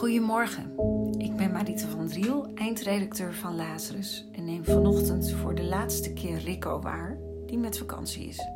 Goedemorgen, 0.00 0.74
ik 1.18 1.36
ben 1.36 1.52
Marita 1.52 1.88
van 1.88 2.08
Driel, 2.08 2.54
eindredacteur 2.54 3.34
van 3.34 3.56
Lazarus 3.56 4.24
en 4.32 4.44
neem 4.44 4.64
vanochtend 4.64 5.30
voor 5.30 5.54
de 5.54 5.64
laatste 5.64 6.12
keer 6.12 6.38
Rico 6.38 6.80
waar, 6.80 7.16
die 7.46 7.58
met 7.58 7.78
vakantie 7.78 8.26
is. 8.26 8.46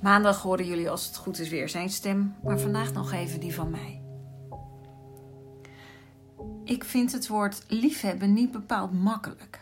Maandag 0.00 0.42
horen 0.42 0.66
jullie 0.66 0.90
als 0.90 1.06
het 1.06 1.16
goed 1.16 1.38
is 1.38 1.48
weer 1.48 1.68
zijn 1.68 1.90
stem, 1.90 2.34
maar 2.42 2.58
vandaag 2.58 2.92
nog 2.92 3.12
even 3.12 3.40
die 3.40 3.54
van 3.54 3.70
mij. 3.70 4.02
Ik 6.64 6.84
vind 6.84 7.12
het 7.12 7.28
woord 7.28 7.64
liefhebben 7.68 8.32
niet 8.32 8.50
bepaald 8.50 8.92
makkelijk. 8.92 9.60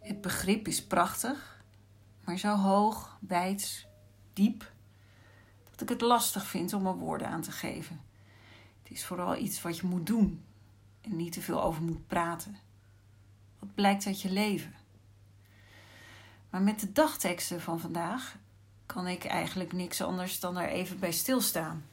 Het 0.00 0.20
begrip 0.20 0.68
is 0.68 0.86
prachtig, 0.86 1.62
maar 2.24 2.38
zo 2.38 2.56
hoog, 2.56 3.18
wijd, 3.20 3.86
diep, 4.32 4.72
dat 5.70 5.80
ik 5.80 5.88
het 5.88 6.00
lastig 6.00 6.46
vind 6.46 6.72
om 6.72 6.86
er 6.86 6.96
woorden 6.96 7.28
aan 7.28 7.42
te 7.42 7.52
geven. 7.52 8.14
Het 8.86 8.96
is 8.96 9.04
vooral 9.04 9.36
iets 9.36 9.62
wat 9.62 9.76
je 9.76 9.86
moet 9.86 10.06
doen 10.06 10.44
en 11.00 11.16
niet 11.16 11.32
te 11.32 11.40
veel 11.40 11.62
over 11.62 11.82
moet 11.82 12.06
praten. 12.06 12.56
Wat 13.58 13.74
blijkt 13.74 14.06
uit 14.06 14.22
je 14.22 14.30
leven? 14.30 14.74
Maar 16.50 16.62
met 16.62 16.80
de 16.80 16.92
dagteksten 16.92 17.60
van 17.60 17.80
vandaag 17.80 18.36
kan 18.86 19.06
ik 19.06 19.24
eigenlijk 19.24 19.72
niks 19.72 20.00
anders 20.00 20.40
dan 20.40 20.56
er 20.56 20.68
even 20.68 20.98
bij 20.98 21.12
stilstaan. 21.12 21.84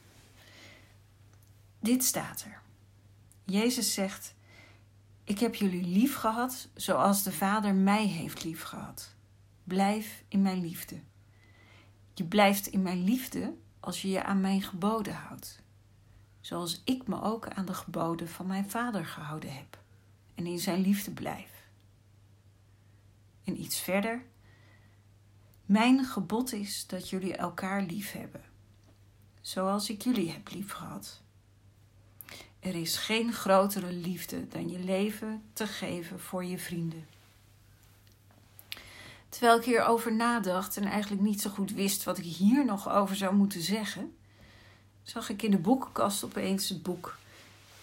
Dit 1.80 2.04
staat 2.04 2.42
er. 2.42 2.60
Jezus 3.44 3.94
zegt: 3.94 4.34
Ik 5.24 5.38
heb 5.38 5.54
jullie 5.54 5.86
lief 5.86 6.16
gehad 6.16 6.68
zoals 6.74 7.22
de 7.22 7.32
Vader 7.32 7.74
mij 7.74 8.06
heeft 8.06 8.44
lief 8.44 8.62
gehad. 8.62 9.14
Blijf 9.64 10.22
in 10.28 10.42
mijn 10.42 10.60
liefde. 10.60 11.00
Je 12.12 12.24
blijft 12.24 12.66
in 12.66 12.82
mijn 12.82 13.04
liefde 13.04 13.54
als 13.80 14.02
je 14.02 14.08
je 14.08 14.24
aan 14.24 14.40
mijn 14.40 14.62
geboden 14.62 15.14
houdt 15.14 15.62
zoals 16.44 16.82
ik 16.84 17.06
me 17.06 17.22
ook 17.22 17.48
aan 17.48 17.64
de 17.64 17.74
geboden 17.74 18.28
van 18.28 18.46
mijn 18.46 18.70
vader 18.70 19.06
gehouden 19.06 19.54
heb 19.54 19.78
en 20.34 20.46
in 20.46 20.58
zijn 20.58 20.80
liefde 20.80 21.10
blijf. 21.10 21.50
En 23.44 23.60
iets 23.60 23.80
verder. 23.80 24.22
Mijn 25.66 26.04
gebod 26.04 26.52
is 26.52 26.86
dat 26.86 27.10
jullie 27.10 27.36
elkaar 27.36 27.82
lief 27.82 28.12
hebben, 28.12 28.44
zoals 29.40 29.90
ik 29.90 30.02
jullie 30.02 30.30
heb 30.30 30.50
lief 30.50 30.72
gehad. 30.72 31.20
Er 32.60 32.74
is 32.74 32.96
geen 32.96 33.32
grotere 33.32 33.92
liefde 33.92 34.48
dan 34.48 34.68
je 34.68 34.78
leven 34.78 35.42
te 35.52 35.66
geven 35.66 36.20
voor 36.20 36.44
je 36.44 36.58
vrienden. 36.58 37.06
Terwijl 39.28 39.58
ik 39.58 39.64
hierover 39.64 40.14
nadacht 40.14 40.76
en 40.76 40.84
eigenlijk 40.84 41.22
niet 41.22 41.40
zo 41.40 41.50
goed 41.50 41.70
wist 41.70 42.04
wat 42.04 42.18
ik 42.18 42.24
hier 42.24 42.64
nog 42.64 42.88
over 42.88 43.16
zou 43.16 43.34
moeten 43.34 43.62
zeggen, 43.62 44.14
zag 45.04 45.28
ik 45.28 45.42
in 45.42 45.50
de 45.50 45.58
boekenkast 45.58 46.24
opeens 46.24 46.68
het 46.68 46.82
boek 46.82 47.16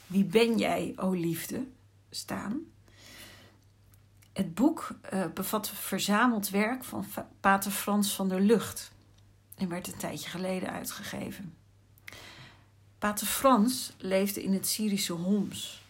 Wie 0.08 0.23
ben 0.23 0.58
jij, 0.58 0.94
o 0.95 1.11
liefde? 1.11 1.63
staan. 2.09 2.59
Het 4.33 4.53
boek 4.53 4.95
uh, 5.13 5.25
bevat 5.33 5.69
verzameld 5.69 6.50
werk 6.50 6.83
van 6.83 7.05
Pater 7.39 7.72
Frans 7.72 8.16
van 8.16 8.30
der 8.30 8.41
Lucht 8.41 8.91
en 9.55 9.69
werd 9.69 9.88
een 9.88 9.97
tijdje 9.97 10.30
geleden 10.30 10.72
uitgegeven. 10.72 11.53
Pater 12.97 13.28
Frans 13.28 13.94
leefde 13.97 14.44
in 14.44 14.53
het 14.53 14.67
Syrische 14.67 15.13
Homs. 15.13 15.81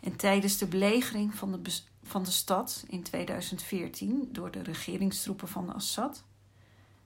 En 0.00 0.16
tijdens 0.16 0.58
de 0.58 0.66
belegering 0.66 1.34
van 1.34 1.52
de, 1.62 1.78
van 2.02 2.22
de 2.22 2.30
stad 2.30 2.84
in 2.88 3.02
2014 3.02 4.28
door 4.32 4.50
de 4.50 4.62
regeringstroepen 4.62 5.48
van 5.48 5.74
Assad 5.74 6.24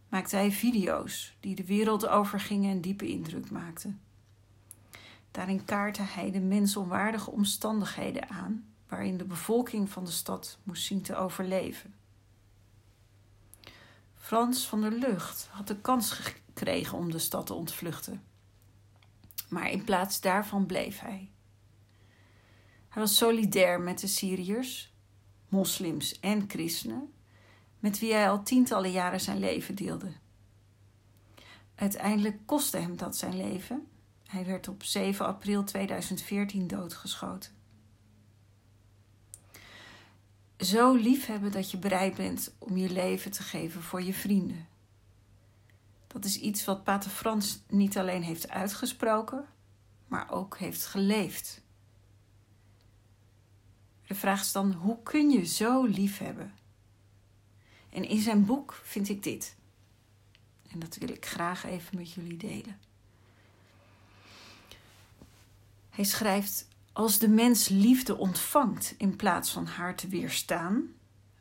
maakte 0.09 0.37
hij 0.37 0.51
video's 0.53 1.37
die 1.41 1.55
de 1.55 1.65
wereld 1.65 2.07
overgingen 2.07 2.71
en 2.71 2.81
diepe 2.81 3.09
indruk 3.09 3.51
maakten. 3.51 4.01
Daarin 5.31 5.65
kaartte 5.65 6.03
hij 6.03 6.31
de 6.31 6.41
mensonwaardige 6.41 7.31
omstandigheden 7.31 8.29
aan 8.29 8.73
waarin 8.89 9.17
de 9.17 9.25
bevolking 9.25 9.91
van 9.91 10.05
de 10.05 10.11
stad 10.11 10.59
moest 10.63 10.85
zien 10.85 11.03
te 11.03 11.17
overleven. 11.17 11.95
Frans 14.15 14.67
van 14.67 14.81
der 14.81 14.93
Lucht 14.93 15.49
had 15.51 15.67
de 15.67 15.81
kans 15.81 16.11
gekregen 16.11 16.99
om 16.99 17.11
de 17.11 17.19
stad 17.19 17.47
te 17.47 17.55
ontvluchten. 17.55 18.23
Maar 19.49 19.71
in 19.71 19.85
plaats 19.85 20.21
daarvan 20.21 20.67
bleef 20.67 21.01
hij. 21.01 21.31
Hij 22.89 23.03
was 23.03 23.17
solidair 23.17 23.81
met 23.81 24.01
de 24.01 24.07
Syriërs, 24.07 24.93
moslims 25.49 26.21
en 26.21 26.45
christenen 26.49 27.13
met 27.79 27.99
wie 27.99 28.13
hij 28.13 28.31
al 28.31 28.43
tientallen 28.43 28.91
jaren 28.91 29.21
zijn 29.21 29.39
leven 29.39 29.75
deelde. 29.75 30.13
Uiteindelijk 31.75 32.39
kostte 32.47 32.77
hem 32.77 32.97
dat 32.97 33.17
zijn 33.17 33.37
leven. 33.37 33.87
Hij 34.27 34.45
werd 34.45 34.69
op 34.69 34.83
7 34.83 35.27
april 35.27 35.65
2014 35.65 36.67
doodgeschoten. 36.67 37.53
Zo 40.59 40.95
liefhebben 40.95 41.53
dat 41.53 41.71
je 41.71 41.79
bereid 41.79 42.15
bent 42.15 42.55
om 42.59 42.77
je 42.77 42.91
leven 42.91 43.31
te 43.31 43.43
geven 43.43 43.83
voor 43.83 44.03
je 44.03 44.15
vrienden. 44.15 44.67
Dat 46.07 46.25
is 46.25 46.41
iets 46.41 46.65
wat 46.65 46.85
Pater 46.85 47.11
Frans 47.11 47.63
niet 47.69 47.99
alleen 47.99 48.23
heeft 48.23 48.49
uitgesproken, 48.49 49.45
maar 50.07 50.31
ook 50.31 50.59
heeft 50.59 50.87
geleefd. 50.87 51.63
De 54.07 54.15
vraag 54.15 54.41
is 54.41 54.53
dan: 54.53 54.73
hoe 54.73 55.03
kun 55.03 55.31
je 55.31 55.45
zo 55.45 55.85
liefhebben? 55.85 56.58
En 57.99 58.09
in 58.09 58.21
zijn 58.21 58.45
boek 58.45 58.81
vind 58.83 59.09
ik 59.09 59.23
dit. 59.23 59.57
En 60.71 60.79
dat 60.79 60.97
wil 60.97 61.09
ik 61.09 61.27
graag 61.27 61.65
even 61.65 61.97
met 61.97 62.13
jullie 62.13 62.37
delen. 62.37 62.79
Hij 65.91 66.05
schrijft: 66.05 66.69
Als 66.93 67.19
de 67.19 67.29
mens 67.29 67.69
liefde 67.69 68.17
ontvangt 68.17 68.95
in 68.99 69.17
plaats 69.17 69.51
van 69.51 69.67
haar 69.67 69.97
te 69.97 70.09
weerstaan, 70.09 70.89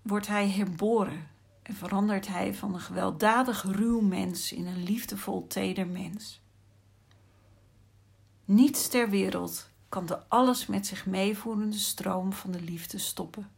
wordt 0.01 0.27
hij 0.27 0.49
herboren 0.49 1.27
en 1.61 1.75
verandert 1.75 2.27
hij 2.27 2.53
van 2.53 2.73
een 2.73 2.79
gewelddadig 2.79 3.63
ruw 3.63 4.01
mens 4.01 4.51
in 4.51 4.67
een 4.67 4.83
liefdevol 4.83 5.47
teder 5.47 5.87
mens. 5.87 6.41
Niets 8.45 8.87
ter 8.87 9.09
wereld 9.09 9.69
kan 9.89 10.05
de 10.05 10.27
alles 10.27 10.65
met 10.65 10.87
zich 10.87 11.05
meevoerende 11.05 11.77
stroom 11.77 12.33
van 12.33 12.51
de 12.51 12.61
liefde 12.61 12.97
stoppen 12.97 13.56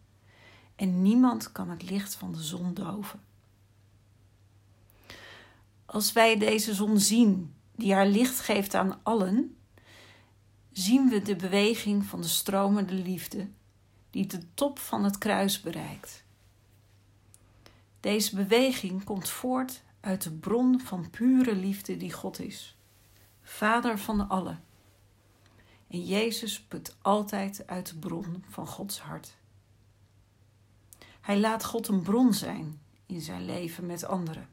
en 0.80 1.02
niemand 1.02 1.52
kan 1.52 1.70
het 1.70 1.90
licht 1.90 2.16
van 2.16 2.32
de 2.32 2.44
zon 2.44 2.74
doven. 2.74 3.22
Als 5.86 6.12
wij 6.12 6.38
deze 6.38 6.74
zon 6.74 7.00
zien, 7.00 7.54
die 7.76 7.94
haar 7.94 8.08
licht 8.08 8.40
geeft 8.40 8.74
aan 8.74 9.00
allen, 9.04 9.58
zien 10.72 11.10
we 11.10 11.22
de 11.22 11.36
beweging 11.36 12.06
van 12.06 12.22
de 12.22 12.28
stromende 12.28 12.94
liefde 12.94 13.48
die 14.10 14.26
de 14.28 14.54
top 14.54 14.80
van 14.80 15.04
het 15.04 15.18
kruis 15.18 15.62
bereikt. 15.62 16.24
Deze 18.00 18.36
beweging 18.36 19.04
komt 19.04 19.30
voort 19.30 19.84
uit 20.00 20.22
de 20.22 20.32
bron 20.32 20.82
van 20.82 21.10
pure 21.10 21.56
liefde 21.56 21.98
die 21.98 22.14
God 22.14 22.40
is, 22.40 22.78
Vader 23.42 24.00
van 24.00 24.30
allen. 24.30 24.64
En 25.88 26.06
Jezus 26.06 26.62
put 26.62 26.96
altijd 27.02 27.68
uit 27.68 27.88
de 27.88 27.96
bron 27.96 28.44
van 28.50 28.68
Gods 28.68 29.00
hart. 29.00 29.38
Hij 31.30 31.40
laat 31.40 31.66
God 31.66 31.88
een 31.88 32.02
bron 32.02 32.34
zijn 32.34 32.82
in 33.06 33.22
zijn 33.22 33.46
leven 33.46 33.86
met 33.86 34.06
anderen. 34.06 34.50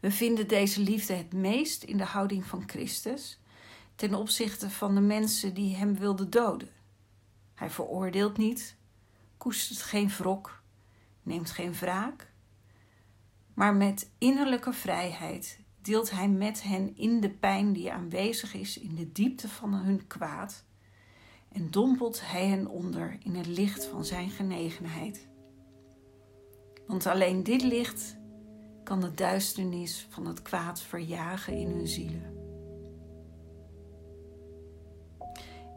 We 0.00 0.10
vinden 0.10 0.48
deze 0.48 0.80
liefde 0.80 1.14
het 1.14 1.32
meest 1.32 1.82
in 1.82 1.96
de 1.96 2.04
houding 2.04 2.44
van 2.46 2.62
Christus 2.66 3.40
ten 3.94 4.14
opzichte 4.14 4.70
van 4.70 4.94
de 4.94 5.00
mensen 5.00 5.54
die 5.54 5.76
hem 5.76 5.96
wilden 5.96 6.30
doden. 6.30 6.68
Hij 7.54 7.70
veroordeelt 7.70 8.36
niet, 8.36 8.76
koestert 9.36 9.82
geen 9.82 10.08
wrok, 10.08 10.62
neemt 11.22 11.50
geen 11.50 11.72
wraak, 11.72 12.32
maar 13.54 13.74
met 13.74 14.10
innerlijke 14.18 14.72
vrijheid 14.72 15.60
deelt 15.80 16.10
hij 16.10 16.28
met 16.28 16.62
hen 16.62 16.96
in 16.96 17.20
de 17.20 17.30
pijn 17.30 17.72
die 17.72 17.92
aanwezig 17.92 18.54
is 18.54 18.78
in 18.78 18.94
de 18.94 19.12
diepte 19.12 19.48
van 19.48 19.74
hun 19.74 20.06
kwaad 20.06 20.64
en 21.52 21.70
dompelt 21.70 22.20
hij 22.30 22.46
hen 22.46 22.66
onder 22.66 23.18
in 23.22 23.34
het 23.34 23.46
licht 23.46 23.84
van 23.84 24.04
zijn 24.04 24.30
genegenheid. 24.30 25.28
Want 26.86 27.06
alleen 27.06 27.42
dit 27.42 27.62
licht 27.62 28.16
kan 28.84 29.00
de 29.00 29.14
duisternis 29.14 30.06
van 30.10 30.26
het 30.26 30.42
kwaad 30.42 30.80
verjagen 30.80 31.56
in 31.56 31.68
hun 31.70 31.88
zielen. 31.88 32.40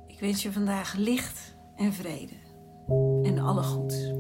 Ik 0.08 0.20
wens 0.20 0.44
je 0.44 0.52
vandaag 0.52 0.94
licht 0.94 1.56
en 1.76 1.94
vrede 1.94 2.36
en 3.24 3.40
alle 3.40 3.64
goeds. 3.64 4.14